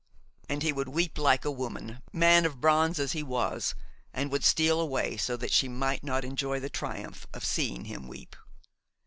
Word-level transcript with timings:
And 0.49 0.63
he 0.63 0.73
would 0.73 0.89
weep 0.89 1.19
like 1.19 1.45
a 1.45 1.51
woman, 1.51 2.01
man 2.11 2.43
of 2.47 2.59
bronze 2.59 2.97
as 2.97 3.11
he 3.11 3.21
was, 3.21 3.75
and 4.11 4.31
would 4.31 4.43
steal 4.43 4.81
away 4.81 5.15
so 5.15 5.37
that 5.37 5.51
she 5.51 5.67
might 5.69 6.03
not 6.03 6.25
enjoy 6.25 6.59
the 6.59 6.71
triumph 6.71 7.27
of 7.35 7.45
seeing 7.45 7.85
him 7.85 8.07
weep. 8.07 8.35